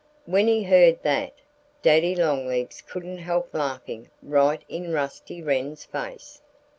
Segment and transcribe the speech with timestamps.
[0.25, 1.31] When he heard that,
[1.83, 6.41] Daddy Longlegs couldn't help laughing right in Rusty Wren's face.